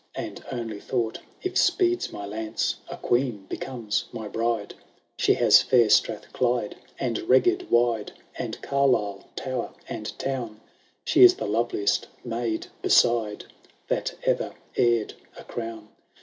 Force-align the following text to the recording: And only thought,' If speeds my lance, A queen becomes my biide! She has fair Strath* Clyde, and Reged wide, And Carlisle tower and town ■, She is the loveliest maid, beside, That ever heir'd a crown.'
And 0.15 0.43
only 0.51 0.79
thought,' 0.79 1.19
If 1.43 1.59
speeds 1.59 2.11
my 2.11 2.25
lance, 2.25 2.77
A 2.89 2.97
queen 2.97 3.45
becomes 3.47 4.05
my 4.11 4.27
biide! 4.27 4.71
She 5.15 5.35
has 5.35 5.61
fair 5.61 5.89
Strath* 5.91 6.33
Clyde, 6.33 6.75
and 6.99 7.17
Reged 7.17 7.69
wide, 7.69 8.13
And 8.35 8.59
Carlisle 8.63 9.27
tower 9.35 9.75
and 9.87 10.17
town 10.17 10.55
■, 10.55 10.59
She 11.05 11.23
is 11.23 11.35
the 11.35 11.45
loveliest 11.45 12.07
maid, 12.25 12.65
beside, 12.81 13.45
That 13.89 14.15
ever 14.23 14.55
heir'd 14.75 15.13
a 15.37 15.43
crown.' 15.43 15.89